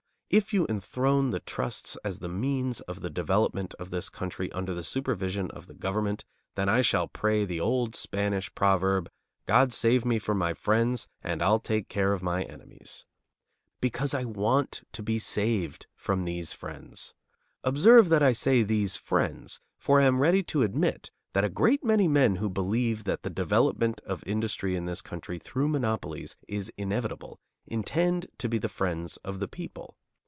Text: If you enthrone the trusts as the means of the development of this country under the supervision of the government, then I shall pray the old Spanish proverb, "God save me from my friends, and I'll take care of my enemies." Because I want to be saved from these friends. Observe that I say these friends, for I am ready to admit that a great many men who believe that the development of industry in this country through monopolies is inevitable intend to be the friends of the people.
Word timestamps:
If 0.33 0.53
you 0.53 0.65
enthrone 0.69 1.31
the 1.31 1.41
trusts 1.41 1.97
as 2.05 2.19
the 2.19 2.29
means 2.29 2.79
of 2.79 3.01
the 3.01 3.09
development 3.09 3.73
of 3.73 3.89
this 3.89 4.07
country 4.07 4.49
under 4.53 4.73
the 4.73 4.81
supervision 4.81 5.51
of 5.51 5.67
the 5.67 5.73
government, 5.73 6.23
then 6.55 6.69
I 6.69 6.79
shall 6.81 7.09
pray 7.09 7.43
the 7.43 7.59
old 7.59 7.97
Spanish 7.97 8.55
proverb, 8.55 9.11
"God 9.45 9.73
save 9.73 10.05
me 10.05 10.19
from 10.19 10.37
my 10.37 10.53
friends, 10.53 11.09
and 11.21 11.41
I'll 11.41 11.59
take 11.59 11.89
care 11.89 12.13
of 12.13 12.23
my 12.23 12.43
enemies." 12.43 13.05
Because 13.81 14.13
I 14.13 14.23
want 14.23 14.83
to 14.93 15.03
be 15.03 15.19
saved 15.19 15.87
from 15.97 16.23
these 16.23 16.53
friends. 16.53 17.13
Observe 17.65 18.07
that 18.07 18.23
I 18.23 18.31
say 18.31 18.63
these 18.63 18.95
friends, 18.95 19.59
for 19.77 19.99
I 19.99 20.05
am 20.05 20.21
ready 20.21 20.43
to 20.43 20.61
admit 20.63 21.11
that 21.33 21.43
a 21.43 21.49
great 21.49 21.83
many 21.83 22.07
men 22.07 22.37
who 22.37 22.49
believe 22.49 23.03
that 23.03 23.23
the 23.23 23.29
development 23.29 23.99
of 24.05 24.23
industry 24.25 24.77
in 24.77 24.85
this 24.85 25.01
country 25.01 25.39
through 25.39 25.67
monopolies 25.67 26.37
is 26.47 26.71
inevitable 26.77 27.37
intend 27.67 28.27
to 28.37 28.47
be 28.47 28.57
the 28.59 28.69
friends 28.69 29.17
of 29.25 29.41
the 29.41 29.49
people. 29.49 29.97